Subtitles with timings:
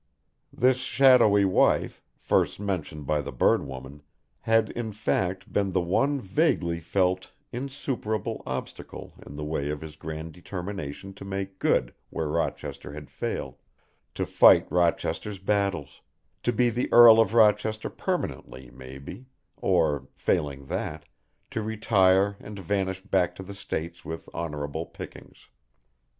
[0.51, 4.01] This shadowy wife, first mentioned by the bird woman,
[4.39, 9.95] had, in fact, been the one vaguely felt insuperable obstacle in the way of his
[9.95, 13.59] grand determination to make good where Rochester had failed,
[14.15, 16.01] to fight Rochester's battles,
[16.41, 19.27] to be the Earl of Rochester permanently maybe,
[19.57, 21.05] or, failing that,
[21.51, 25.45] to retire and vanish back to the States with honourable pickings.